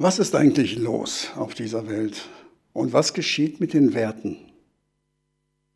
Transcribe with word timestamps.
Was 0.00 0.20
ist 0.20 0.36
eigentlich 0.36 0.78
los 0.78 1.26
auf 1.34 1.54
dieser 1.54 1.88
Welt? 1.88 2.28
Und 2.72 2.92
was 2.92 3.14
geschieht 3.14 3.58
mit 3.58 3.72
den 3.72 3.94
Werten? 3.94 4.36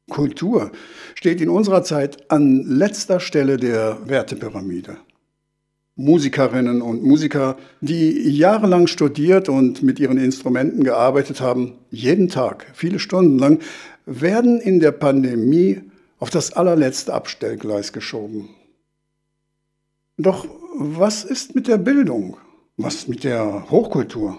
Kultur 0.09 0.71
steht 1.17 1.41
in 1.41 1.49
unserer 1.49 1.83
Zeit 1.83 2.31
an 2.31 2.63
letzter 2.63 3.19
Stelle 3.19 3.57
der 3.57 3.99
Wertepyramide. 4.05 4.97
Musikerinnen 5.97 6.83
und 6.83 7.03
Musiker, 7.03 7.59
die 7.81 8.13
jahrelang 8.31 8.87
studiert 8.87 9.49
und 9.49 9.83
mit 9.83 9.99
ihren 9.99 10.19
Instrumenten 10.19 10.85
gearbeitet 10.85 11.41
haben, 11.41 11.73
jeden 11.91 12.29
Tag, 12.29 12.67
viele 12.75 13.01
Stunden 13.01 13.41
lang, 13.41 13.61
werden 14.07 14.61
in 14.61 14.79
der 14.79 14.93
Pandemie 14.93 15.81
auf 16.21 16.31
das 16.31 16.53
allerletzte 16.53 17.13
Abstellgleis 17.13 17.93
geschoben. 17.93 18.51
Doch 20.17 20.47
was 20.77 21.25
ist 21.25 21.57
mit 21.57 21.67
der 21.67 21.79
Bildung? 21.79 22.37
Was 22.79 23.07
mit 23.07 23.25
der 23.25 23.71
Hochkultur? 23.71 24.39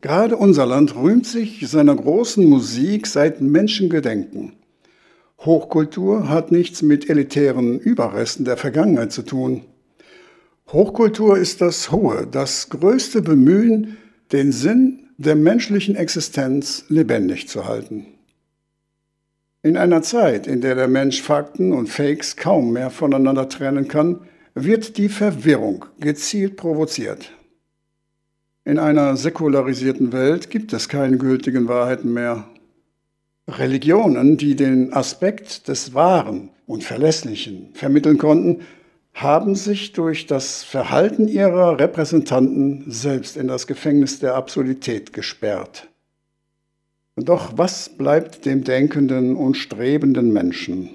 Gerade 0.00 0.36
unser 0.36 0.64
Land 0.64 0.94
rühmt 0.94 1.26
sich 1.26 1.68
seiner 1.68 1.96
großen 1.96 2.48
Musik 2.48 3.08
seit 3.08 3.40
Menschengedenken. 3.40 4.52
Hochkultur 5.40 6.28
hat 6.28 6.52
nichts 6.52 6.82
mit 6.82 7.10
elitären 7.10 7.80
Überresten 7.80 8.44
der 8.44 8.56
Vergangenheit 8.56 9.10
zu 9.10 9.22
tun. 9.22 9.62
Hochkultur 10.72 11.36
ist 11.36 11.60
das 11.60 11.90
hohe, 11.90 12.28
das 12.30 12.70
größte 12.70 13.22
Bemühen, 13.22 13.96
den 14.30 14.52
Sinn 14.52 15.10
der 15.18 15.34
menschlichen 15.34 15.96
Existenz 15.96 16.84
lebendig 16.88 17.48
zu 17.48 17.66
halten. 17.66 18.06
In 19.62 19.76
einer 19.76 20.02
Zeit, 20.02 20.46
in 20.46 20.60
der 20.60 20.76
der 20.76 20.88
Mensch 20.88 21.22
Fakten 21.22 21.72
und 21.72 21.88
Fakes 21.88 22.36
kaum 22.36 22.72
mehr 22.72 22.90
voneinander 22.90 23.48
trennen 23.48 23.88
kann, 23.88 24.20
wird 24.54 24.96
die 24.98 25.08
Verwirrung 25.08 25.84
gezielt 25.98 26.56
provoziert. 26.56 27.32
In 28.64 28.78
einer 28.78 29.16
säkularisierten 29.16 30.12
Welt 30.12 30.48
gibt 30.48 30.72
es 30.72 30.88
keine 30.88 31.18
gültigen 31.18 31.68
Wahrheiten 31.68 32.12
mehr. 32.12 32.48
Religionen, 33.46 34.38
die 34.38 34.56
den 34.56 34.92
Aspekt 34.94 35.68
des 35.68 35.92
Wahren 35.92 36.50
und 36.66 36.82
Verlässlichen 36.82 37.74
vermitteln 37.74 38.16
konnten, 38.16 38.62
haben 39.12 39.54
sich 39.54 39.92
durch 39.92 40.26
das 40.26 40.64
Verhalten 40.64 41.28
ihrer 41.28 41.78
Repräsentanten 41.78 42.84
selbst 42.88 43.36
in 43.36 43.48
das 43.48 43.66
Gefängnis 43.66 44.18
der 44.18 44.34
Absurdität 44.34 45.12
gesperrt. 45.12 45.88
Doch 47.16 47.56
was 47.56 47.90
bleibt 47.90 48.44
dem 48.44 48.64
denkenden 48.64 49.36
und 49.36 49.56
strebenden 49.56 50.32
Menschen? 50.32 50.90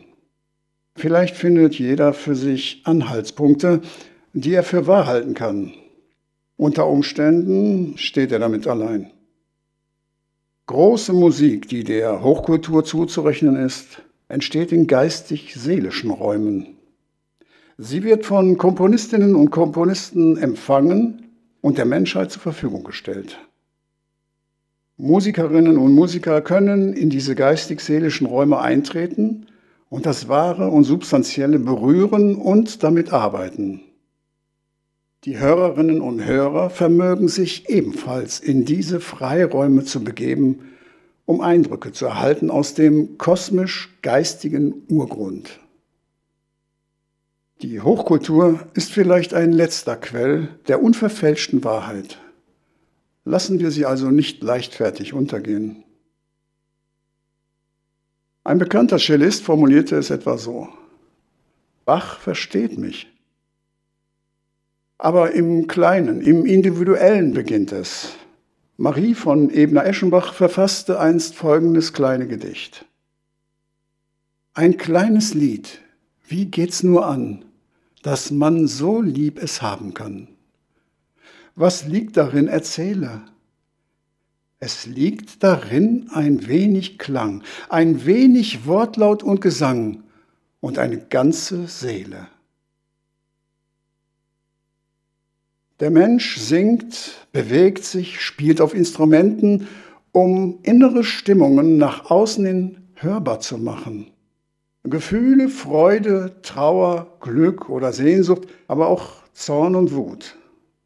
Vielleicht 0.99 1.37
findet 1.37 1.79
jeder 1.79 2.11
für 2.11 2.35
sich 2.35 2.81
Anhaltspunkte, 2.83 3.79
die 4.33 4.53
er 4.53 4.63
für 4.63 4.85
wahr 4.85 5.07
halten 5.07 5.33
kann. 5.33 5.71
Unter 6.57 6.87
Umständen 6.87 7.97
steht 7.97 8.33
er 8.33 8.39
damit 8.39 8.67
allein. 8.67 9.09
Große 10.65 11.13
Musik, 11.13 11.69
die 11.69 11.85
der 11.85 12.21
Hochkultur 12.21 12.83
zuzurechnen 12.83 13.55
ist, 13.55 14.01
entsteht 14.27 14.73
in 14.73 14.87
geistig-seelischen 14.87 16.11
Räumen. 16.11 16.75
Sie 17.77 18.03
wird 18.03 18.25
von 18.25 18.57
Komponistinnen 18.57 19.35
und 19.35 19.51
Komponisten 19.51 20.35
empfangen 20.35 21.29
und 21.61 21.77
der 21.77 21.85
Menschheit 21.85 22.29
zur 22.29 22.41
Verfügung 22.41 22.83
gestellt. 22.83 23.39
Musikerinnen 24.97 25.77
und 25.77 25.93
Musiker 25.93 26.41
können 26.41 26.91
in 26.91 27.09
diese 27.09 27.35
geistig-seelischen 27.35 28.27
Räume 28.27 28.59
eintreten 28.59 29.45
und 29.89 30.05
das 30.05 30.27
Wahre 30.27 30.69
und 30.69 30.83
Substanzielle 30.83 31.59
berühren 31.59 32.35
und 32.35 32.83
damit 32.83 33.11
arbeiten. 33.11 33.81
Die 35.25 35.37
Hörerinnen 35.37 35.99
und 35.99 36.23
Hörer 36.23 36.69
vermögen 36.69 37.27
sich 37.27 37.69
ebenfalls 37.69 38.39
in 38.39 38.63
diese 38.63 39.01
Freiräume 39.01 39.83
zu 39.83 40.03
begeben, 40.03 40.69
um 41.25 41.41
Eindrücke 41.41 41.91
zu 41.91 42.05
erhalten 42.05 42.49
aus 42.49 42.73
dem 42.73 43.17
kosmisch-geistigen 43.17 44.85
Urgrund. 44.87 45.59
Die 47.61 47.81
Hochkultur 47.81 48.59
ist 48.73 48.91
vielleicht 48.93 49.33
ein 49.33 49.51
letzter 49.51 49.97
Quell 49.97 50.47
der 50.69 50.81
unverfälschten 50.81 51.65
Wahrheit. 51.65 52.17
Lassen 53.25 53.59
wir 53.59 53.71
sie 53.71 53.85
also 53.85 54.11
nicht 54.11 54.41
leichtfertig 54.41 55.13
untergehen. 55.13 55.83
Ein 58.43 58.57
bekannter 58.57 58.97
Cellist 58.97 59.43
formulierte 59.43 59.95
es 59.97 60.09
etwa 60.09 60.37
so. 60.37 60.69
Bach 61.85 62.19
versteht 62.19 62.77
mich. 62.77 63.07
Aber 64.97 65.31
im 65.31 65.67
Kleinen, 65.67 66.21
im 66.21 66.45
Individuellen 66.45 67.33
beginnt 67.33 67.71
es. 67.71 68.13
Marie 68.77 69.13
von 69.13 69.49
Ebner-Eschenbach 69.49 70.33
verfasste 70.33 70.99
einst 70.99 71.35
folgendes 71.35 71.93
kleine 71.93 72.27
Gedicht. 72.27 72.85
Ein 74.53 74.77
kleines 74.77 75.33
Lied, 75.33 75.81
wie 76.27 76.45
geht's 76.45 76.83
nur 76.83 77.05
an, 77.05 77.45
dass 78.03 78.31
man 78.31 78.67
so 78.67 79.01
lieb 79.01 79.41
es 79.41 79.61
haben 79.61 79.93
kann? 79.93 80.27
Was 81.55 81.85
liegt 81.85 82.17
darin, 82.17 82.47
erzähle? 82.47 83.21
Es 84.61 84.85
liegt 84.85 85.41
darin 85.41 86.09
ein 86.13 86.47
wenig 86.47 86.99
Klang, 86.99 87.43
ein 87.69 88.05
wenig 88.05 88.65
Wortlaut 88.65 89.23
und 89.23 89.39
Gesang 89.39 90.03
und 90.59 90.77
eine 90.77 90.97
ganze 90.97 91.67
Seele. 91.67 92.27
Der 95.79 95.91
Mensch 95.91 96.37
singt, 96.37 97.27
bewegt 97.31 97.85
sich, 97.85 98.19
spielt 98.19 98.59
auf 98.59 98.73
Instrumenten, 98.73 99.69
um 100.11 100.59
innere 100.63 101.05
Stimmungen 101.05 101.77
nach 101.77 102.11
außen 102.11 102.45
hin 102.45 102.77
hörbar 102.95 103.39
zu 103.39 103.57
machen. 103.57 104.11
Gefühle, 104.83 105.47
Freude, 105.47 106.35
Trauer, 106.41 107.17
Glück 107.21 107.69
oder 107.69 107.93
Sehnsucht, 107.93 108.47
aber 108.67 108.87
auch 108.87 109.23
Zorn 109.31 109.75
und 109.75 109.93
Wut. 109.93 110.35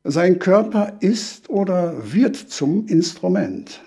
Sein 0.06 0.40
Körper 0.40 0.98
ist 1.00 1.50
oder 1.50 2.14
wird 2.14 2.36
zum 2.36 2.88
Instrument. 2.88 3.82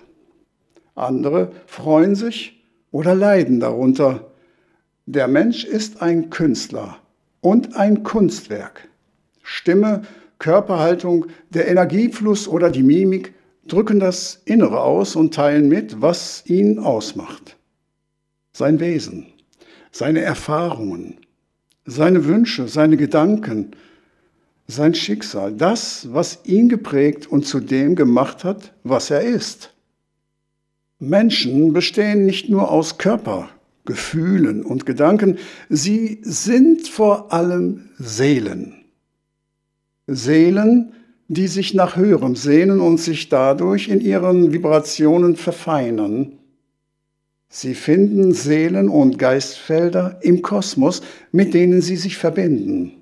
Andere 0.95 1.51
freuen 1.67 2.15
sich 2.15 2.63
oder 2.91 3.13
leiden 3.13 3.59
darunter. 3.59 4.31
Der 5.05 5.27
Mensch 5.27 5.63
ist 5.63 6.01
ein 6.01 6.31
Künstler 6.31 6.97
und 7.41 7.75
ein 7.75 8.01
Kunstwerk. 8.01 8.89
Stimme, 9.43 10.01
Körperhaltung, 10.39 11.27
der 11.51 11.67
Energiefluss 11.67 12.47
oder 12.47 12.71
die 12.71 12.83
Mimik 12.83 13.35
drücken 13.67 13.99
das 13.99 14.41
Innere 14.45 14.81
aus 14.81 15.15
und 15.15 15.35
teilen 15.35 15.67
mit, 15.67 16.01
was 16.01 16.43
ihn 16.47 16.79
ausmacht. 16.79 17.57
Sein 18.53 18.79
Wesen, 18.79 19.27
seine 19.91 20.21
Erfahrungen, 20.21 21.17
seine 21.85 22.25
Wünsche, 22.25 22.67
seine 22.67 22.97
Gedanken, 22.97 23.71
sein 24.67 24.93
Schicksal, 24.93 25.53
das, 25.53 26.09
was 26.11 26.39
ihn 26.43 26.67
geprägt 26.67 27.25
und 27.25 27.45
zu 27.45 27.61
dem 27.61 27.95
gemacht 27.95 28.43
hat, 28.43 28.73
was 28.83 29.09
er 29.09 29.21
ist. 29.21 29.73
Menschen 30.99 31.73
bestehen 31.73 32.25
nicht 32.25 32.49
nur 32.49 32.69
aus 32.69 32.97
Körper, 32.97 33.49
Gefühlen 33.85 34.63
und 34.63 34.85
Gedanken, 34.85 35.37
sie 35.69 36.19
sind 36.23 36.87
vor 36.87 37.31
allem 37.31 37.89
Seelen. 37.97 38.73
Seelen, 40.07 40.91
die 41.29 41.47
sich 41.47 41.73
nach 41.73 41.95
Höherem 41.95 42.35
sehnen 42.35 42.81
und 42.81 42.99
sich 42.99 43.29
dadurch 43.29 43.89
in 43.89 44.01
ihren 44.01 44.53
Vibrationen 44.53 45.35
verfeinern. 45.35 46.33
Sie 47.49 47.75
finden 47.75 48.33
Seelen- 48.33 48.89
und 48.89 49.17
Geistfelder 49.19 50.19
im 50.21 50.41
Kosmos, 50.41 51.01
mit 51.31 51.53
denen 51.53 51.81
sie 51.81 51.95
sich 51.95 52.17
verbinden. 52.17 52.93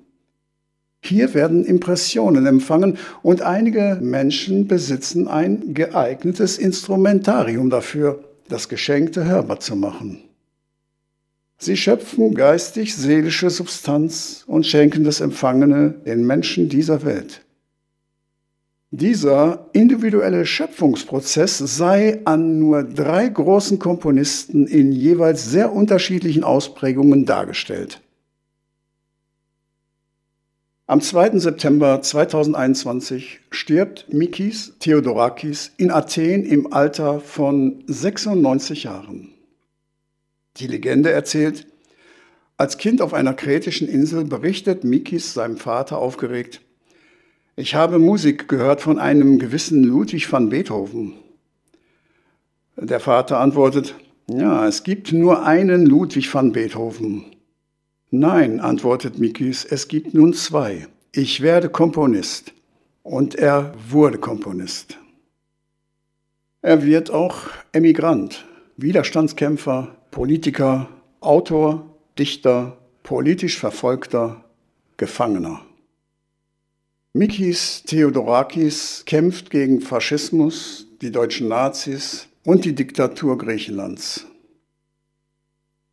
Hier 1.06 1.34
werden 1.34 1.64
Impressionen 1.64 2.46
empfangen 2.46 2.98
und 3.22 3.42
einige 3.42 3.98
Menschen 4.02 4.66
besitzen 4.66 5.28
ein 5.28 5.72
geeignetes 5.72 6.58
Instrumentarium 6.58 7.70
dafür, 7.70 8.24
das 8.48 8.68
Geschenkte 8.68 9.24
hörbar 9.24 9.60
zu 9.60 9.76
machen. 9.76 10.22
Sie 11.58 11.76
schöpfen 11.76 12.34
geistig-seelische 12.34 13.50
Substanz 13.50 14.44
und 14.46 14.66
schenken 14.66 15.04
das 15.04 15.20
Empfangene 15.20 15.94
den 16.04 16.26
Menschen 16.26 16.68
dieser 16.68 17.04
Welt. 17.04 17.42
Dieser 18.90 19.68
individuelle 19.72 20.44
Schöpfungsprozess 20.44 21.58
sei 21.58 22.20
an 22.24 22.58
nur 22.58 22.82
drei 22.82 23.28
großen 23.28 23.78
Komponisten 23.78 24.66
in 24.66 24.90
jeweils 24.90 25.50
sehr 25.50 25.72
unterschiedlichen 25.72 26.44
Ausprägungen 26.44 27.26
dargestellt. 27.26 28.00
Am 30.88 31.00
2. 31.00 31.40
September 31.40 32.00
2021 32.00 33.40
stirbt 33.50 34.06
Mikis 34.12 34.74
Theodorakis 34.78 35.72
in 35.78 35.90
Athen 35.90 36.44
im 36.44 36.72
Alter 36.72 37.18
von 37.18 37.82
96 37.88 38.84
Jahren. 38.84 39.34
Die 40.58 40.68
Legende 40.68 41.10
erzählt, 41.10 41.66
als 42.56 42.78
Kind 42.78 43.02
auf 43.02 43.14
einer 43.14 43.34
kretischen 43.34 43.88
Insel 43.88 44.26
berichtet 44.26 44.84
Mikis 44.84 45.34
seinem 45.34 45.56
Vater 45.56 45.98
aufgeregt, 45.98 46.60
ich 47.56 47.74
habe 47.74 47.98
Musik 47.98 48.46
gehört 48.46 48.80
von 48.80 49.00
einem 49.00 49.40
gewissen 49.40 49.82
Ludwig 49.82 50.30
van 50.30 50.50
Beethoven. 50.50 51.14
Der 52.76 53.00
Vater 53.00 53.40
antwortet, 53.40 53.96
ja, 54.28 54.68
es 54.68 54.84
gibt 54.84 55.12
nur 55.12 55.44
einen 55.44 55.84
Ludwig 55.84 56.32
van 56.32 56.52
Beethoven. 56.52 57.35
Nein, 58.10 58.60
antwortet 58.60 59.18
Mikis, 59.18 59.64
es 59.64 59.88
gibt 59.88 60.14
nun 60.14 60.32
zwei. 60.32 60.86
Ich 61.12 61.40
werde 61.40 61.68
Komponist. 61.68 62.52
Und 63.02 63.34
er 63.34 63.72
wurde 63.88 64.18
Komponist. 64.18 64.98
Er 66.62 66.84
wird 66.84 67.10
auch 67.10 67.36
Emigrant, 67.72 68.44
Widerstandskämpfer, 68.76 69.96
Politiker, 70.10 70.88
Autor, 71.20 71.88
Dichter, 72.18 72.76
politisch 73.02 73.58
Verfolgter, 73.58 74.44
Gefangener. 74.96 75.60
Mikis 77.12 77.82
Theodorakis 77.84 79.04
kämpft 79.06 79.50
gegen 79.50 79.80
Faschismus, 79.80 80.86
die 81.00 81.12
deutschen 81.12 81.48
Nazis 81.48 82.28
und 82.44 82.64
die 82.64 82.74
Diktatur 82.74 83.38
Griechenlands. 83.38 84.26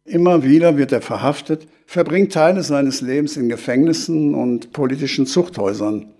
Immer 0.05 0.43
wieder 0.43 0.77
wird 0.77 0.91
er 0.91 1.01
verhaftet, 1.01 1.65
verbringt 1.85 2.33
Teile 2.33 2.61
seines 2.61 2.99
Lebens 2.99 3.37
in 3.37 3.47
Gefängnissen 3.47 4.35
und 4.35 4.73
politischen 4.73 5.25
Zuchthäusern, 5.25 6.13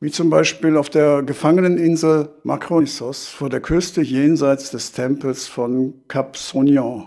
wie 0.00 0.10
zum 0.10 0.28
Beispiel 0.28 0.76
auf 0.76 0.90
der 0.90 1.22
Gefangeneninsel 1.22 2.30
Makronissos 2.42 3.28
vor 3.28 3.48
der 3.48 3.60
Küste 3.60 4.02
jenseits 4.02 4.72
des 4.72 4.90
Tempels 4.90 5.46
von 5.46 5.94
Cap 6.08 6.36
Sognon. 6.36 7.06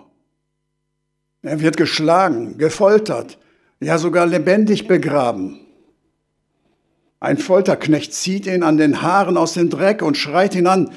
Er 1.42 1.60
wird 1.60 1.76
geschlagen, 1.76 2.58
gefoltert, 2.58 3.38
ja 3.82 3.98
sogar 3.98 4.26
lebendig 4.26 4.88
begraben. 4.88 5.60
Ein 7.20 7.38
Folterknecht 7.38 8.14
zieht 8.14 8.46
ihn 8.46 8.64
an 8.64 8.78
den 8.78 9.02
Haaren 9.02 9.36
aus 9.36 9.54
dem 9.54 9.70
Dreck 9.70 10.02
und 10.02 10.16
schreit 10.16 10.56
ihn 10.56 10.68
an, 10.68 10.92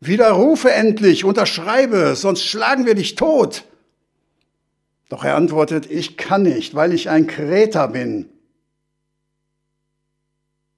Widerrufe 0.00 0.72
endlich, 0.72 1.24
unterschreibe, 1.24 2.16
sonst 2.16 2.42
schlagen 2.42 2.86
wir 2.86 2.94
dich 2.94 3.14
tot. 3.14 3.64
Doch 5.10 5.24
er 5.24 5.36
antwortet, 5.36 5.90
ich 5.90 6.16
kann 6.16 6.44
nicht, 6.44 6.74
weil 6.74 6.94
ich 6.94 7.10
ein 7.10 7.26
Kreter 7.26 7.88
bin. 7.88 8.26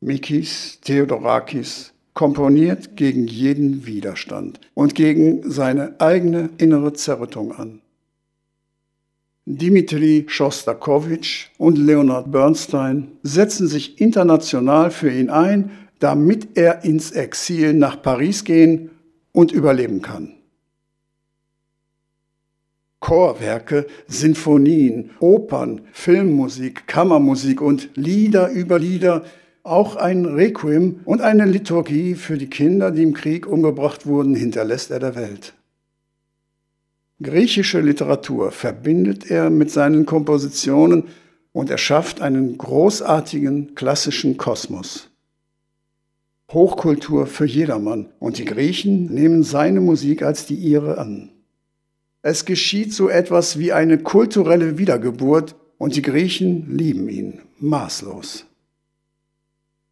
Mikis 0.00 0.81
Theodorakis 0.81 1.93
komponiert 2.14 2.96
gegen 2.96 3.26
jeden 3.26 3.87
Widerstand 3.87 4.58
und 4.75 4.94
gegen 4.94 5.49
seine 5.49 6.00
eigene 6.00 6.49
innere 6.56 6.94
Zerrüttung 6.94 7.52
an. 7.52 7.82
Dimitri 9.44 10.25
Schostakowitsch 10.29 11.49
und 11.58 11.76
Leonard 11.76 12.32
Bernstein 12.32 13.12
setzen 13.23 13.67
sich 13.69 14.00
international 14.00 14.90
für 14.90 15.11
ihn 15.12 15.28
ein, 15.28 15.70
damit 15.99 16.56
er 16.56 16.85
ins 16.85 17.11
Exil 17.11 17.75
nach 17.75 18.00
Paris 18.00 18.44
gehen 18.44 18.90
und 19.32 19.52
überleben 19.52 20.00
kann. 20.00 20.42
Chorwerke, 23.02 23.87
Sinfonien, 24.06 25.10
Opern, 25.19 25.82
Filmmusik, 25.93 26.87
Kammermusik 26.87 27.60
und 27.60 27.90
Lieder 27.94 28.50
über 28.50 28.78
Lieder 28.78 29.25
auch 29.64 29.96
ein 29.96 30.25
Requiem 30.25 31.00
und 31.04 31.20
eine 31.20 31.44
Liturgie 31.44 32.14
für 32.14 32.38
die 32.38 32.49
Kinder, 32.49 32.90
die 32.90 33.02
im 33.02 33.12
Krieg 33.12 33.46
umgebracht 33.46 34.06
wurden, 34.06 34.34
hinterlässt 34.34 34.90
er 34.90 35.00
der 35.00 35.14
Welt. 35.14 35.54
Griechische 37.20 37.81
Literatur 37.81 38.50
verbindet 38.50 39.31
er 39.31 39.50
mit 39.50 39.70
seinen 39.70 40.06
Kompositionen 40.06 41.04
und 41.52 41.70
erschafft 41.70 42.20
einen 42.20 42.56
großartigen 42.56 43.75
klassischen 43.75 44.37
Kosmos. 44.37 45.10
Hochkultur 46.52 47.26
für 47.26 47.46
jedermann 47.46 48.10
und 48.20 48.38
die 48.38 48.44
Griechen 48.44 49.12
nehmen 49.12 49.43
seine 49.43 49.81
Musik 49.81 50.22
als 50.22 50.46
die 50.46 50.54
ihre 50.54 50.99
an. 50.99 51.31
Es 52.23 52.45
geschieht 52.45 52.95
so 52.95 53.09
etwas 53.09 53.59
wie 53.59 53.73
eine 53.73 53.99
kulturelle 53.99 54.79
Wiedergeburt 54.79 55.57
und 55.77 55.97
die 55.97 56.03
Griechen 56.03 56.77
lieben 56.77 57.09
ihn 57.09 57.41
maßlos. 57.59 58.47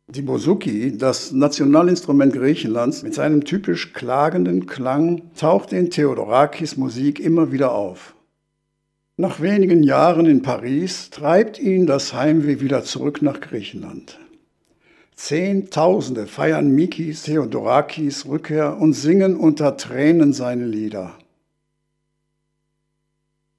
Die 0.07 0.23
Bouzouki, 0.23 0.97
das 0.97 1.33
Nationalinstrument 1.33 2.33
Griechenlands, 2.33 3.03
mit 3.03 3.15
seinem 3.15 3.45
typisch 3.45 3.93
klagenden 3.93 4.67
Klang, 4.67 5.23
taucht 5.37 5.73
in 5.73 5.91
Theodorakis 5.91 6.77
Musik 6.77 7.19
immer 7.19 7.51
wieder 7.51 7.73
auf. 7.73 8.15
Nach 9.17 9.41
wenigen 9.41 9.83
Jahren 9.83 10.27
in 10.27 10.43
Paris 10.43 11.11
treibt 11.11 11.59
ihn 11.59 11.87
das 11.87 12.15
Heimweh 12.15 12.61
wieder 12.61 12.85
zurück 12.85 13.23
nach 13.23 13.41
Griechenland. 13.41 14.19
Zehntausende 15.15 16.27
feiern 16.27 16.71
Mikis 16.71 17.25
Theodorakis 17.25 18.25
Rückkehr 18.27 18.79
und 18.79 18.93
singen 18.93 19.37
unter 19.37 19.77
Tränen 19.77 20.33
seine 20.33 20.65
Lieder. 20.67 21.19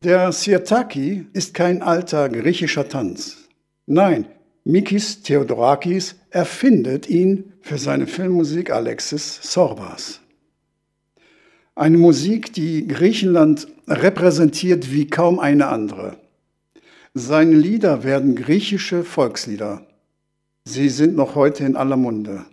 Der 0.04 0.32
Sirtaki 0.32 1.28
ist 1.32 1.54
kein 1.54 1.84
alter 1.84 2.28
griechischer 2.28 2.90
Tanz. 2.90 3.38
Nein, 3.86 4.26
Mikis 4.64 5.22
Theodorakis 5.22 6.16
erfindet 6.32 7.08
ihn 7.08 7.54
für 7.62 7.78
seine 7.78 8.08
Filmmusik 8.08 8.72
Alexis 8.72 9.40
Sorbas. 9.44 10.22
Eine 11.76 12.00
Musik, 12.00 12.52
die 12.52 12.88
Griechenland 12.88 13.68
repräsentiert 13.88 14.92
wie 14.92 15.06
kaum 15.06 15.40
eine 15.40 15.68
andere. 15.68 16.18
Seine 17.14 17.56
Lieder 17.56 18.04
werden 18.04 18.36
griechische 18.36 19.04
Volkslieder. 19.04 19.86
Sie 20.66 20.90
sind 20.90 21.16
noch 21.16 21.36
heute 21.36 21.64
in 21.64 21.76
aller 21.76 21.98
Munde. 21.98 22.46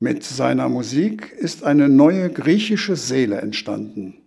Mit 0.00 0.24
seiner 0.24 0.68
Musik 0.68 1.30
ist 1.30 1.62
eine 1.62 1.88
neue 1.88 2.30
griechische 2.30 2.96
Seele 2.96 3.40
entstanden. 3.40 4.21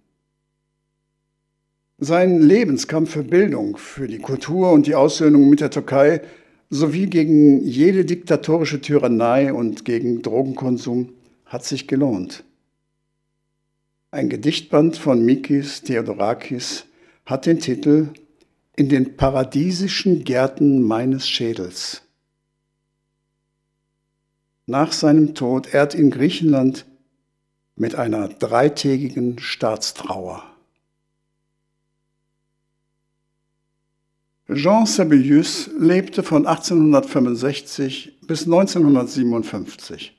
Sein 1.98 2.42
Lebenskampf 2.42 3.12
für 3.12 3.24
Bildung, 3.24 3.78
für 3.78 4.08
die 4.08 4.20
Kultur 4.20 4.74
und 4.74 4.86
die 4.86 4.96
Aussöhnung 4.96 5.50
mit 5.50 5.62
der 5.62 5.72
Türkei 5.72 6.22
sowie 6.70 7.08
gegen 7.08 7.66
jede 7.66 8.04
diktatorische 8.04 8.82
Tyrannei 8.82 9.54
und 9.54 9.86
gegen 9.86 10.22
Drogenkonsum 10.22 11.14
hat 11.46 11.64
sich 11.64 11.88
gelohnt. 11.88 12.44
Ein 14.12 14.28
Gedichtband 14.28 14.98
von 14.98 15.24
Mikis 15.24 15.84
Theodorakis 15.84 16.86
hat 17.26 17.46
den 17.46 17.60
Titel 17.60 18.10
In 18.76 18.90
den 18.90 19.16
paradiesischen 19.16 20.26
Gärten 20.26 20.82
meines 20.84 21.30
Schädels. 21.30 22.02
Nach 24.66 24.92
seinem 24.92 25.34
Tod 25.34 25.74
ehrt 25.74 25.96
ihn 25.96 26.10
Griechenland 26.10 26.86
mit 27.78 27.96
einer 27.96 28.28
dreitägigen 28.28 29.40
Staatstrauer. 29.40 30.55
Jean 34.54 34.86
Sibelius 34.86 35.72
lebte 35.80 36.22
von 36.22 36.46
1865 36.46 38.20
bis 38.28 38.44
1957. 38.44 40.16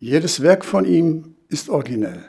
Jedes 0.00 0.42
Werk 0.42 0.64
von 0.64 0.84
ihm 0.84 1.36
ist 1.48 1.68
originell. 1.68 2.24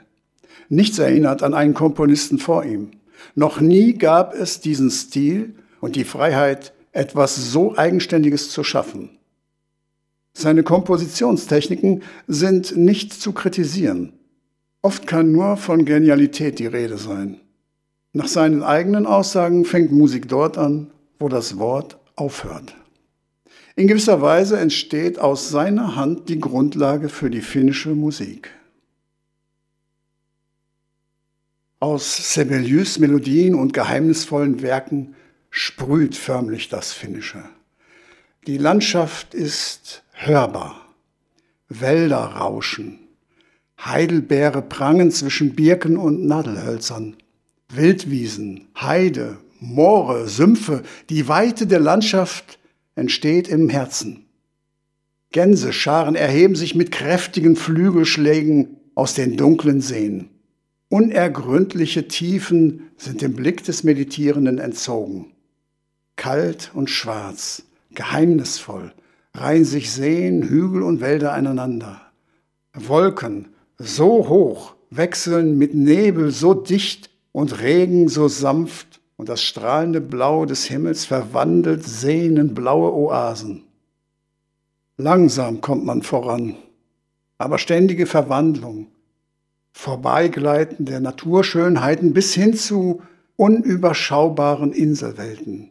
Nichts 0.70 1.00
erinnert 1.00 1.42
an 1.42 1.56
einen 1.56 1.74
Komponisten 1.74 2.38
vor 2.38 2.64
ihm. 2.64 2.92
Noch 3.34 3.60
nie 3.60 3.94
gab 3.94 4.36
es 4.36 4.60
diesen 4.60 4.92
Stil 4.92 5.56
und 5.80 5.96
die 5.96 6.04
Freiheit, 6.04 6.74
etwas 6.92 7.52
so 7.52 7.76
Eigenständiges 7.76 8.52
zu 8.52 8.64
schaffen. 8.64 9.10
Seine 10.34 10.62
Kompositionstechniken 10.62 12.04
sind 12.28 12.78
nicht 12.78 13.14
zu 13.14 13.32
kritisieren. 13.32 14.14
Oft 14.84 15.08
kann 15.08 15.32
nur 15.32 15.58
von 15.58 15.86
Genialität 15.86 16.60
die 16.60 16.68
Rede 16.68 16.98
sein. 16.98 17.40
Nach 18.14 18.28
seinen 18.28 18.62
eigenen 18.62 19.08
Aussagen 19.08 19.66
fängt 19.66 19.92
Musik 19.92 20.28
dort 20.28 20.58
an, 20.60 20.92
wo 21.22 21.30
das 21.30 21.58
Wort 21.58 21.98
aufhört. 22.16 22.76
In 23.76 23.88
gewisser 23.88 24.22
Weise 24.22 24.60
entsteht 24.60 25.20
aus 25.20 25.50
seiner 25.50 25.96
Hand 25.96 26.28
die 26.28 26.40
Grundlage 26.40 27.08
für 27.08 27.30
die 27.30 27.42
finnische 27.42 27.96
Musik. 27.96 28.52
Aus 31.80 32.34
Sibelius 32.34 33.00
Melodien 33.00 33.56
und 33.56 33.74
geheimnisvollen 33.74 34.62
Werken 34.62 35.16
sprüht 35.50 36.16
förmlich 36.16 36.70
das 36.70 36.92
Finnische. 36.92 37.44
Die 38.46 38.58
Landschaft 38.58 39.34
ist 39.34 40.04
hörbar. 40.12 40.88
Wälder 41.70 42.18
rauschen. 42.18 43.00
Heidelbeere 43.84 44.62
prangen 44.62 45.12
zwischen 45.12 45.56
Birken 45.56 45.98
und 45.98 46.26
Nadelhölzern. 46.26 47.16
Wildwiesen, 47.70 48.68
Heide, 48.80 49.38
Moore, 49.62 50.28
Sümpfe, 50.28 50.82
die 51.12 51.28
Weite 51.28 51.68
der 51.68 51.80
Landschaft 51.80 52.58
entsteht 52.96 53.48
im 53.48 53.70
Herzen. 53.70 54.26
Gänsescharen 55.32 56.16
erheben 56.16 56.56
sich 56.56 56.74
mit 56.74 56.92
kräftigen 56.92 57.56
Flügelschlägen 57.56 58.78
aus 58.96 59.14
den 59.14 59.38
dunklen 59.38 59.80
Seen. 59.80 60.32
Unergründliche 60.90 62.08
Tiefen 62.08 62.90
sind 62.98 63.22
dem 63.22 63.36
Blick 63.36 63.64
des 63.64 63.84
Meditierenden 63.84 64.58
entzogen. 64.58 65.28
Kalt 66.16 66.72
und 66.74 66.90
schwarz, 66.90 67.64
geheimnisvoll, 67.94 68.92
reihen 69.36 69.64
sich 69.64 69.92
Seen, 69.92 70.42
Hügel 70.42 70.82
und 70.82 71.02
Wälder 71.02 71.34
aneinander. 71.34 72.02
Wolken 72.74 73.50
so 73.78 74.28
hoch 74.28 74.74
wechseln 74.90 75.60
mit 75.60 75.76
Nebel 75.76 76.32
so 76.32 76.56
dicht 76.56 77.12
und 77.32 77.62
Regen 77.62 78.10
so 78.10 78.28
sanft 78.28 79.01
und 79.22 79.30
das 79.30 79.44
strahlende 79.44 80.02
Blau 80.02 80.46
des 80.46 80.66
Himmels 80.66 81.06
verwandelt 81.06 81.84
Seen 81.84 82.38
in 82.38 82.56
blaue 82.56 82.92
Oasen. 82.92 83.66
Langsam 84.98 85.62
kommt 85.62 85.86
man 85.86 86.02
voran, 86.02 86.56
aber 87.38 87.60
ständige 87.60 88.08
Verwandlung, 88.08 88.88
Vorbeigleiten 89.74 90.86
der 90.86 91.02
Naturschönheiten 91.02 92.14
bis 92.14 92.34
hin 92.34 92.56
zu 92.56 93.04
unüberschaubaren 93.36 94.74
Inselwelten. 94.74 95.70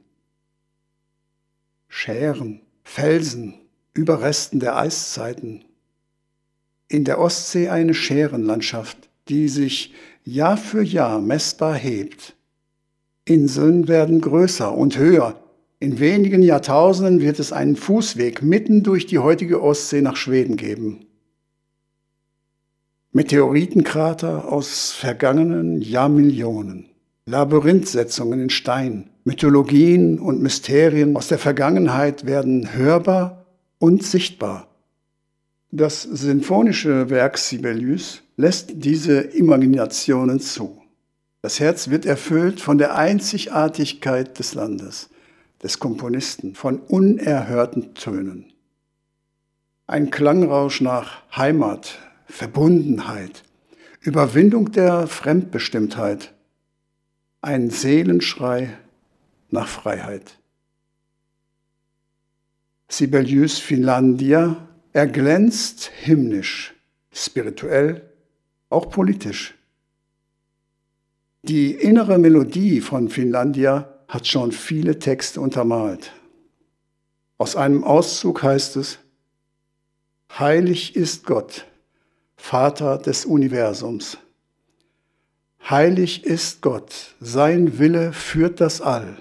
Schären, 1.89 2.61
Felsen, 2.85 3.55
Überresten 3.95 4.61
der 4.61 4.77
Eiszeiten. 4.77 5.65
In 6.87 7.03
der 7.03 7.19
Ostsee 7.19 7.69
eine 7.69 7.95
Schärenlandschaft, 7.95 9.09
die 9.29 9.49
sich 9.49 9.93
Jahr 10.23 10.57
für 10.57 10.85
Jahr 10.85 11.21
messbar 11.21 11.75
hebt. 11.75 12.37
Inseln 13.31 13.87
werden 13.87 14.21
größer 14.21 14.77
und 14.77 14.99
höher. 14.99 15.37
In 15.79 16.01
wenigen 16.01 16.43
Jahrtausenden 16.43 17.21
wird 17.21 17.39
es 17.39 17.53
einen 17.53 17.77
Fußweg 17.77 18.43
mitten 18.43 18.83
durch 18.83 19.07
die 19.07 19.21
heutige 19.21 19.63
Ostsee 19.63 20.03
nach 20.03 20.17
Schweden 20.17 20.57
geben. 20.57 21.07
Meteoritenkrater 23.13 24.53
aus 24.53 24.91
vergangenen 24.91 25.81
Jahrmillionen. 25.81 26.87
Labyrinthsetzungen 27.25 28.41
in 28.41 28.51
Stein, 28.51 29.11
Mythologien 29.23 30.19
und 30.19 30.43
Mysterien 30.43 31.17
aus 31.17 31.29
der 31.29 31.39
Vergangenheit 31.39 32.27
werden 32.27 32.75
hörbar 32.75 33.47
und 33.79 34.03
sichtbar. 34.03 34.67
Das 35.71 36.03
sinfonische 36.03 37.11
Werk 37.11 37.39
Sibelius 37.39 38.23
lässt 38.37 38.73
diese 38.75 39.21
Imaginationen 39.21 40.41
zu. 40.41 40.80
Das 41.43 41.59
Herz 41.59 41.89
wird 41.89 42.05
erfüllt 42.05 42.61
von 42.61 42.77
der 42.77 42.97
Einzigartigkeit 42.97 44.39
des 44.39 44.55
Landes, 44.55 45.09
des 45.63 45.79
Komponisten, 45.79 46.55
von 46.55 46.81
unerhörten 46.81 47.95
Tönen. 47.95 48.53
Ein 49.87 50.11
Klangrausch 50.11 50.83
nach 50.83 51.23
Heimat, 51.35 51.99
Verbundenheit, 52.27 53.43
Überwindung 54.01 54.71
der 54.73 55.07
Fremdbestimmtheit, 55.07 56.35
ein 57.41 57.71
Seelenschrei 57.71 58.77
nach 59.49 59.67
Freiheit. 59.67 60.39
Sibelius 62.89 63.59
Finlandia 63.59 64.69
erglänzt 64.93 65.91
hymnisch, 66.03 66.75
spirituell, 67.13 68.11
auch 68.69 68.91
politisch. 68.91 69.55
Die 71.51 71.73
innere 71.73 72.17
Melodie 72.17 72.81
von 72.81 73.09
Finlandia 73.09 73.93
hat 74.07 74.29
schon 74.29 74.53
viele 74.53 75.01
Texte 75.01 75.41
untermalt. 75.41 76.13
Aus 77.39 77.57
einem 77.57 77.83
Auszug 77.83 78.45
heißt 78.45 78.77
es, 78.77 79.01
Heilig 80.39 80.95
ist 80.95 81.27
Gott, 81.27 81.67
Vater 82.37 82.99
des 82.99 83.25
Universums. 83.25 84.19
Heilig 85.69 86.23
ist 86.23 86.63
Gott, 86.63 87.17
sein 87.19 87.81
Wille 87.81 88.13
führt 88.13 88.61
das 88.61 88.81
All. 88.81 89.17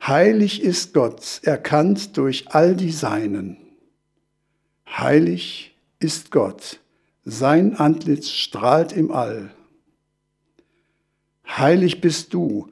Heilig 0.00 0.62
ist 0.62 0.94
Gott, 0.94 1.42
erkannt 1.42 2.16
durch 2.16 2.46
all 2.54 2.74
die 2.74 2.92
Seinen. 2.92 3.58
Heilig 4.88 5.76
ist 5.98 6.30
Gott, 6.30 6.80
sein 7.22 7.76
Antlitz 7.76 8.30
strahlt 8.30 8.92
im 8.92 9.10
All. 9.10 9.50
Heilig 11.58 12.00
bist 12.00 12.32
du, 12.32 12.68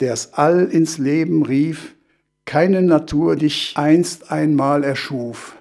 der's 0.00 0.34
All 0.34 0.66
ins 0.66 0.98
Leben 0.98 1.44
rief, 1.44 1.94
keine 2.44 2.82
Natur 2.82 3.36
dich 3.36 3.72
einst 3.76 4.30
einmal 4.30 4.84
erschuf. 4.84 5.56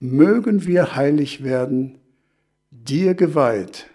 Mögen 0.00 0.66
wir 0.66 0.96
heilig 0.96 1.44
werden, 1.44 2.00
dir 2.70 3.14
geweiht, 3.14 3.88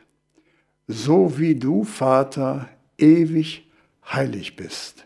so 0.87 1.37
wie 1.37 1.55
du, 1.55 1.83
Vater, 1.83 2.69
ewig 2.97 3.69
heilig 4.05 4.55
bist. 4.55 5.05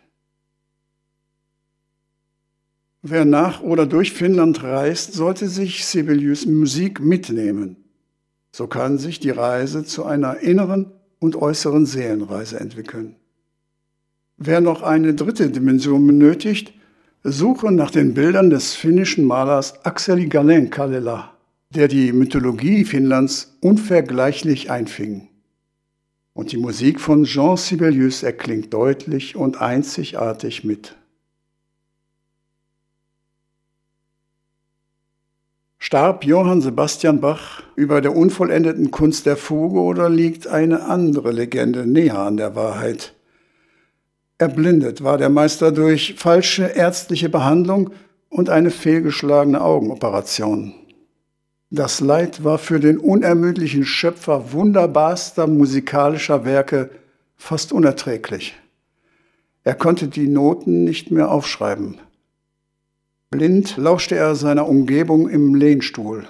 Wer 3.01 3.25
nach 3.25 3.61
oder 3.61 3.87
durch 3.87 4.13
Finnland 4.13 4.61
reist, 4.61 5.13
sollte 5.13 5.47
sich 5.47 5.85
Sibelius 5.85 6.45
Musik 6.45 6.99
mitnehmen. 6.99 7.77
So 8.51 8.67
kann 8.67 8.99
sich 8.99 9.19
die 9.19 9.31
Reise 9.31 9.83
zu 9.83 10.05
einer 10.05 10.37
inneren 10.37 10.91
und 11.21 11.35
äußeren 11.35 11.85
Seelenreise 11.85 12.59
entwickeln. 12.59 13.15
Wer 14.37 14.59
noch 14.59 14.81
eine 14.81 15.13
dritte 15.13 15.51
Dimension 15.51 16.05
benötigt, 16.07 16.73
suche 17.23 17.71
nach 17.71 17.91
den 17.91 18.15
Bildern 18.15 18.49
des 18.49 18.73
finnischen 18.73 19.25
Malers 19.25 19.85
Akseli 19.85 20.25
Gallen-Kallela, 20.25 21.37
der 21.69 21.87
die 21.87 22.11
Mythologie 22.11 22.83
Finnlands 22.83 23.55
unvergleichlich 23.61 24.71
einfing. 24.71 25.29
Und 26.33 26.51
die 26.51 26.57
Musik 26.57 26.99
von 26.99 27.25
Jean 27.25 27.55
Sibelius 27.55 28.23
erklingt 28.23 28.73
deutlich 28.73 29.35
und 29.35 29.61
einzigartig 29.61 30.63
mit. 30.63 30.97
Starb 35.91 36.23
Johann 36.23 36.61
Sebastian 36.61 37.19
Bach 37.19 37.63
über 37.75 37.99
der 37.99 38.15
unvollendeten 38.15 38.91
Kunst 38.91 39.25
der 39.25 39.35
Fuge 39.35 39.81
oder 39.81 40.07
liegt 40.07 40.47
eine 40.47 40.85
andere 40.85 41.33
Legende 41.33 41.85
näher 41.85 42.19
an 42.19 42.37
der 42.37 42.55
Wahrheit? 42.55 43.13
Erblindet 44.37 45.03
war 45.03 45.17
der 45.17 45.27
Meister 45.27 45.73
durch 45.73 46.15
falsche 46.17 46.63
ärztliche 46.63 47.27
Behandlung 47.27 47.89
und 48.29 48.49
eine 48.49 48.71
fehlgeschlagene 48.71 49.59
Augenoperation. 49.59 50.73
Das 51.71 51.99
Leid 51.99 52.45
war 52.45 52.57
für 52.57 52.79
den 52.79 52.97
unermüdlichen 52.97 53.83
Schöpfer 53.83 54.53
wunderbarster 54.53 55.45
musikalischer 55.45 56.45
Werke 56.45 56.89
fast 57.35 57.73
unerträglich. 57.73 58.55
Er 59.65 59.75
konnte 59.75 60.07
die 60.07 60.29
Noten 60.29 60.85
nicht 60.85 61.11
mehr 61.11 61.29
aufschreiben. 61.29 61.97
Blind 63.31 63.77
lauschte 63.77 64.17
er 64.17 64.35
seiner 64.35 64.67
Umgebung 64.67 65.29
im 65.29 65.55
Lehnstuhl. 65.55 66.27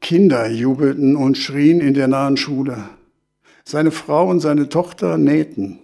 Kinder 0.00 0.48
jubelten 0.48 1.14
und 1.14 1.36
schrien 1.36 1.80
in 1.80 1.92
der 1.92 2.08
nahen 2.08 2.38
Schule. 2.38 2.88
Seine 3.66 3.90
Frau 3.90 4.30
und 4.30 4.40
seine 4.40 4.70
Tochter 4.70 5.18
nähten. 5.18 5.78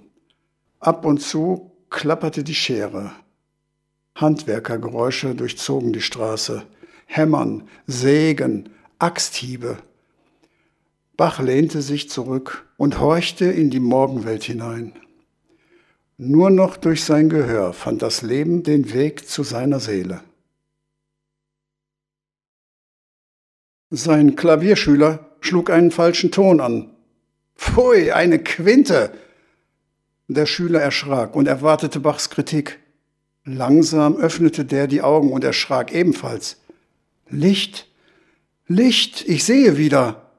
Ab 0.80 1.04
und 1.04 1.20
zu 1.20 1.72
klapperte 1.90 2.44
die 2.44 2.54
Schere. 2.54 3.12
Handwerkergeräusche 4.14 5.34
durchzogen 5.34 5.92
die 5.92 6.00
Straße. 6.00 6.62
Hämmern, 7.04 7.64
Sägen, 7.86 8.70
Axthiebe. 8.98 9.76
Bach 11.18 11.40
lehnte 11.40 11.82
sich 11.82 12.08
zurück 12.08 12.66
und 12.78 13.00
horchte 13.00 13.44
in 13.44 13.68
die 13.68 13.80
Morgenwelt 13.80 14.44
hinein. 14.44 14.94
Nur 16.16 16.50
noch 16.50 16.76
durch 16.76 17.04
sein 17.04 17.28
Gehör 17.28 17.72
fand 17.72 18.02
das 18.02 18.22
Leben 18.22 18.62
den 18.62 18.92
Weg 18.92 19.28
zu 19.28 19.42
seiner 19.42 19.80
Seele. 19.80 20.20
Sein 23.90 24.36
Klavierschüler 24.36 25.26
schlug 25.40 25.70
einen 25.70 25.90
falschen 25.90 26.30
Ton 26.30 26.60
an. 26.60 26.90
Pfui, 27.56 28.12
eine 28.12 28.38
Quinte! 28.38 29.12
Der 30.28 30.46
Schüler 30.46 30.80
erschrak 30.80 31.36
und 31.36 31.46
erwartete 31.46 32.00
Bachs 32.00 32.30
Kritik. 32.30 32.78
Langsam 33.44 34.16
öffnete 34.16 34.64
der 34.64 34.86
die 34.86 35.02
Augen 35.02 35.32
und 35.32 35.44
erschrak 35.44 35.92
ebenfalls. 35.92 36.58
Licht, 37.28 37.88
Licht, 38.66 39.28
ich 39.28 39.44
sehe 39.44 39.76
wieder. 39.76 40.30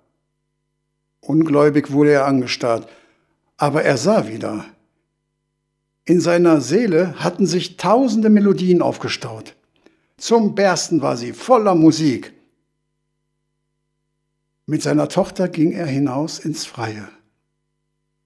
Ungläubig 1.19 1.91
wurde 1.91 2.11
er 2.11 2.25
angestarrt, 2.25 2.89
aber 3.57 3.83
er 3.83 3.97
sah 3.97 4.27
wieder. 4.27 4.65
In 6.05 6.19
seiner 6.19 6.59
Seele 6.59 7.15
hatten 7.23 7.45
sich 7.45 7.77
tausende 7.77 8.29
Melodien 8.29 8.81
aufgestaut. 8.81 9.55
Zum 10.17 10.53
Bersten 10.53 11.01
war 11.01 11.15
sie 11.15 11.31
voller 11.31 11.75
Musik. 11.75 12.33
Mit 14.65 14.81
seiner 14.81 15.07
Tochter 15.07 15.47
ging 15.47 15.71
er 15.71 15.85
hinaus 15.85 16.39
ins 16.39 16.65
Freie. 16.65 17.07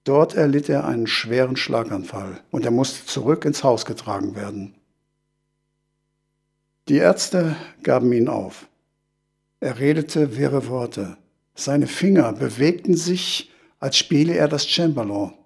Dort 0.02 0.34
erlitt 0.34 0.68
er 0.68 0.86
einen 0.86 1.06
schweren 1.06 1.56
Schlaganfall 1.56 2.40
und 2.50 2.64
er 2.64 2.70
musste 2.70 3.06
zurück 3.06 3.44
ins 3.44 3.62
Haus 3.62 3.84
getragen 3.84 4.34
werden. 4.34 4.74
Die 6.88 6.96
Ärzte 6.96 7.56
gaben 7.82 8.12
ihn 8.12 8.28
auf. 8.28 8.66
Er 9.60 9.78
redete 9.78 10.36
wirre 10.36 10.68
Worte. 10.68 11.16
Seine 11.54 11.86
Finger 11.86 12.32
bewegten 12.32 12.96
sich, 12.96 13.50
als 13.78 13.98
spiele 13.98 14.34
er 14.34 14.48
das 14.48 14.66
Cembalo. 14.66 15.37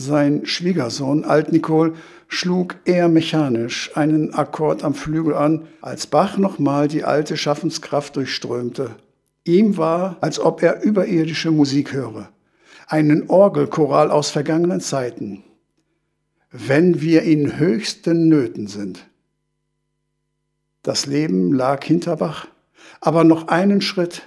Sein 0.00 0.46
Schwiegersohn 0.46 1.24
Alt-Nicol 1.24 1.96
schlug 2.28 2.76
eher 2.84 3.08
mechanisch 3.08 3.90
einen 3.96 4.32
Akkord 4.32 4.84
am 4.84 4.94
Flügel 4.94 5.34
an, 5.34 5.66
als 5.80 6.06
Bach 6.06 6.38
nochmal 6.38 6.86
die 6.86 7.02
alte 7.02 7.36
Schaffenskraft 7.36 8.14
durchströmte. 8.14 8.94
Ihm 9.42 9.76
war, 9.76 10.16
als 10.20 10.38
ob 10.38 10.62
er 10.62 10.84
überirdische 10.84 11.50
Musik 11.50 11.92
höre, 11.92 12.28
einen 12.86 13.28
Orgelchoral 13.28 14.12
aus 14.12 14.30
vergangenen 14.30 14.80
Zeiten. 14.80 15.42
Wenn 16.52 17.00
wir 17.00 17.22
in 17.22 17.58
höchsten 17.58 18.28
Nöten 18.28 18.68
sind. 18.68 19.04
Das 20.84 21.06
Leben 21.06 21.52
lag 21.52 21.82
hinter 21.82 22.18
Bach, 22.18 22.46
aber 23.00 23.24
noch 23.24 23.48
einen 23.48 23.80
Schritt. 23.80 24.22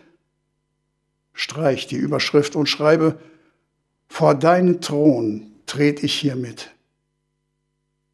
Streich 1.31 1.87
die 1.87 1.95
Überschrift 1.95 2.57
und 2.57 2.67
schreibe, 2.67 3.19
vor 4.09 4.35
deinen 4.35 4.81
Thron 4.81 5.50
tret 5.71 6.03
ich 6.03 6.15
hiermit. 6.15 6.71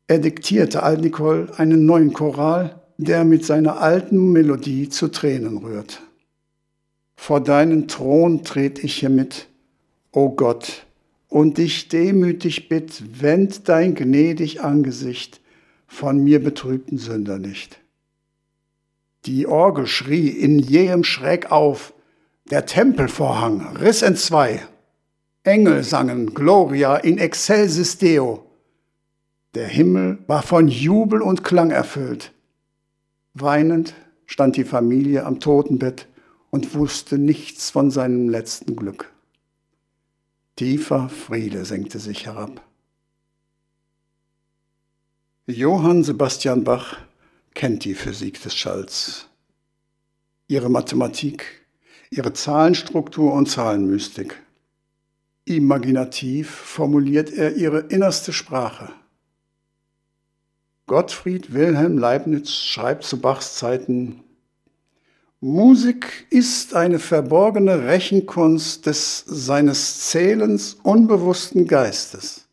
Er 0.06 0.20
diktierte 0.20 0.84
Al-Nicol 0.84 1.52
einen 1.58 1.88
neuen 1.88 2.14
Choral, 2.14 2.84
der 2.98 3.24
mit 3.24 3.46
seiner 3.46 3.82
alten 3.82 4.32
Melodie 4.32 4.90
zu 4.90 5.08
Tränen 5.08 5.58
rührt. 5.58 6.04
Vor 7.16 7.42
deinen 7.42 7.88
Thron 7.88 8.44
tret 8.44 8.84
ich 8.84 8.98
hiermit, 8.98 9.48
o 10.12 10.30
Gott, 10.30 10.86
und 11.30 11.58
dich 11.58 11.88
demütig 11.88 12.70
bitt, 12.70 13.22
wend 13.22 13.68
dein 13.68 13.96
gnädig 13.96 14.62
Angesicht 14.62 15.42
von 15.88 16.24
mir 16.24 16.44
betrübten 16.44 17.00
Sünder 17.00 17.40
nicht. 17.40 17.80
Die 19.26 19.48
Orgel 19.48 19.88
schrie 19.88 20.30
in 20.30 20.60
jähem 20.60 21.04
Schreck 21.04 21.52
auf, 21.52 21.92
der 22.52 22.68
Tempelvorhang 22.68 23.78
riss 23.78 24.04
entzwei. 24.04 24.62
Engel 25.48 25.84
sangen 25.84 26.34
Gloria 26.34 26.98
in 26.98 27.18
excelsis 27.18 27.98
Deo. 27.98 28.46
Der 29.56 29.68
Himmel 29.68 30.20
war 30.28 30.44
von 30.44 30.68
Jubel 30.68 31.22
und 31.22 31.44
Klang 31.44 31.72
erfüllt. 31.72 32.34
Weinend 33.34 33.96
stand 34.26 34.58
die 34.58 34.66
Familie 34.66 35.26
am 35.26 35.40
Totenbett 35.40 36.08
und 36.50 36.76
wusste 36.76 37.18
nichts 37.18 37.70
von 37.70 37.92
seinem 37.92 38.30
letzten 38.30 38.76
Glück. 38.76 39.12
Tiefer 40.58 41.08
Friede 41.10 41.66
senkte 41.66 42.00
sich 42.00 42.26
herab. 42.26 42.62
Johann 45.46 46.04
Sebastian 46.04 46.66
Bach 46.66 46.98
kennt 47.54 47.86
die 47.86 47.94
Physik 47.94 48.42
des 48.42 48.54
Schalls, 48.54 49.30
ihre 50.48 50.70
Mathematik, 50.70 51.66
ihre 52.10 52.34
Zahlenstruktur 52.34 53.34
und 53.34 53.50
Zahlenmystik. 53.50 54.42
Imaginativ 55.48 56.50
formuliert 56.50 57.32
er 57.32 57.56
ihre 57.56 57.80
innerste 57.80 58.34
Sprache. 58.34 58.90
Gottfried 60.88 61.54
Wilhelm 61.54 61.98
Leibniz 61.98 62.52
schreibt 62.52 63.06
zu 63.06 63.22
Bachs 63.22 63.56
Zeiten, 63.56 64.24
Musik 65.40 66.28
ist 66.32 66.76
eine 66.76 67.00
verborgene 67.00 67.86
Rechenkunst 67.86 68.88
des 68.88 69.24
seines 69.26 70.10
Zählens 70.10 70.76
unbewussten 70.84 71.66
Geistes. 71.66 72.48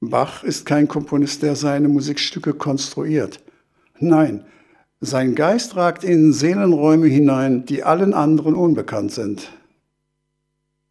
Bach 0.00 0.42
ist 0.42 0.66
kein 0.66 0.88
Komponist, 0.88 1.44
der 1.44 1.54
seine 1.54 1.88
Musikstücke 1.88 2.54
konstruiert. 2.54 3.40
Nein, 4.00 4.44
sein 5.00 5.36
Geist 5.36 5.76
ragt 5.76 6.02
in 6.02 6.32
Seelenräume 6.32 7.06
hinein, 7.06 7.66
die 7.66 7.84
allen 7.84 8.14
anderen 8.14 8.54
unbekannt 8.54 9.12
sind. 9.12 9.52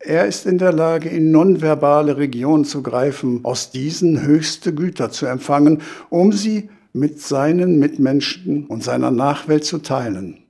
Er 0.03 0.25
ist 0.25 0.46
in 0.46 0.58
der 0.58 0.74
Lage, 0.74 1.10
in 1.10 1.31
nonverbale 1.31 2.17
Regionen 2.17 2.65
zu 2.65 2.81
greifen, 2.81 3.41
aus 3.43 3.72
diesen 3.72 4.24
höchste 4.24 4.74
Güter 4.74 5.12
zu 5.12 5.27
empfangen, 5.27 5.81
um 6.10 6.31
sie 6.31 6.70
mit 6.93 7.22
seinen 7.22 7.79
Mitmenschen 7.79 8.65
und 8.65 8.84
seiner 8.84 9.12
Nachwelt 9.12 9.63
zu 9.63 9.77
teilen. 9.77 10.43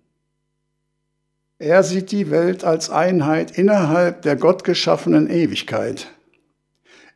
Er 1.59 1.83
sieht 1.83 2.11
die 2.11 2.31
Welt 2.31 2.63
als 2.63 2.89
Einheit 2.89 3.57
innerhalb 3.57 4.23
der 4.23 4.35
gottgeschaffenen 4.35 5.29
Ewigkeit. 5.29 6.07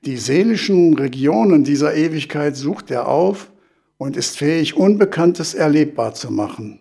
Die 0.06 0.17
seelischen 0.17 0.93
Regionen 0.93 1.63
dieser 1.63 1.95
Ewigkeit 1.95 2.56
sucht 2.56 2.91
er 2.91 3.08
auf 3.08 3.50
und 3.98 4.17
ist 4.17 4.38
fähig, 4.38 4.78
Unbekanntes 4.78 5.56
erlebbar 5.56 6.13
zu 6.13 6.32
machen. 6.32 6.80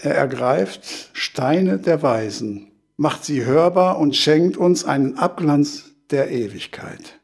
Er 0.00 0.14
ergreift 0.14 1.10
Steine 1.12 1.78
der 1.78 2.02
Weisen, 2.02 2.71
macht 3.02 3.24
sie 3.24 3.44
hörbar 3.44 3.98
und 3.98 4.14
schenkt 4.14 4.56
uns 4.56 4.84
einen 4.84 5.18
Abglanz 5.18 5.90
der 6.12 6.30
Ewigkeit. 6.30 7.18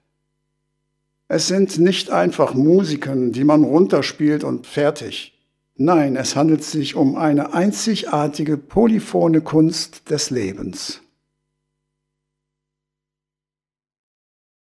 Es 1.28 1.46
sind 1.46 1.78
nicht 1.78 2.10
einfach 2.10 2.52
Musiken, 2.52 3.30
die 3.30 3.44
man 3.44 3.62
runterspielt 3.62 4.42
und 4.42 4.66
fertig. 4.66 5.38
Nein, 5.76 6.16
es 6.16 6.34
handelt 6.34 6.64
sich 6.64 6.96
um 6.96 7.14
eine 7.14 7.54
einzigartige 7.54 8.56
polyphone 8.56 9.44
Kunst 9.44 10.10
des 10.10 10.30
Lebens. 10.30 11.00